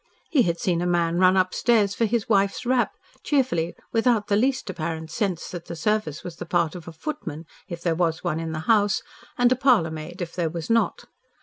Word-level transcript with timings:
He 0.31 0.41
had 0.41 0.59
seen 0.59 0.81
a 0.81 0.87
man 0.87 1.19
run 1.19 1.37
upstairs 1.37 1.93
for 1.93 2.05
his 2.05 2.27
wife's 2.27 2.65
wrap, 2.65 2.93
cheerfully, 3.21 3.75
without 3.93 4.29
the 4.29 4.35
least 4.35 4.67
apparent 4.67 5.11
sense 5.11 5.49
that 5.49 5.65
the 5.65 5.75
service 5.75 6.23
was 6.23 6.37
the 6.37 6.45
part 6.47 6.73
of 6.73 6.87
a 6.87 6.91
footman 6.91 7.45
if 7.67 7.83
there 7.83 7.93
was 7.93 8.23
one 8.23 8.39
in 8.39 8.51
the 8.51 8.61
house, 8.61 9.03
a 9.37 9.55
parlour 9.55 9.91
maid 9.91 10.19
if 10.19 10.33
there 10.33 10.49
was 10.49 10.71
not. 10.71 11.03